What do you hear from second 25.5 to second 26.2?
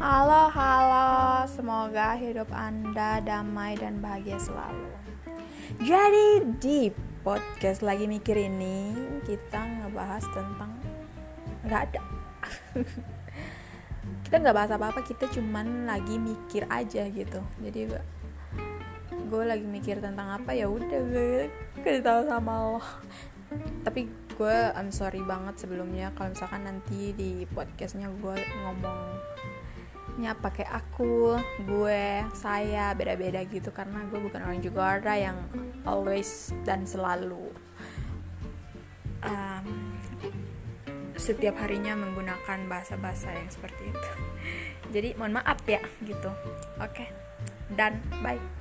sebelumnya